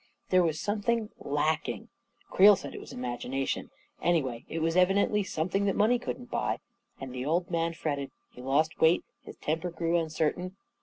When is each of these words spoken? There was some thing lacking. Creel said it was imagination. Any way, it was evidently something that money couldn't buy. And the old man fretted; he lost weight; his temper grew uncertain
There 0.29 0.41
was 0.41 0.59
some 0.59 0.81
thing 0.81 1.11
lacking. 1.19 1.89
Creel 2.31 2.55
said 2.55 2.73
it 2.73 2.79
was 2.81 2.91
imagination. 2.91 3.69
Any 4.01 4.23
way, 4.23 4.45
it 4.49 4.57
was 4.57 4.75
evidently 4.75 5.21
something 5.23 5.65
that 5.65 5.75
money 5.75 5.99
couldn't 5.99 6.31
buy. 6.31 6.57
And 6.99 7.13
the 7.13 7.23
old 7.23 7.51
man 7.51 7.73
fretted; 7.73 8.09
he 8.31 8.41
lost 8.41 8.79
weight; 8.81 9.03
his 9.21 9.37
temper 9.37 9.69
grew 9.69 9.99
uncertain 9.99 10.55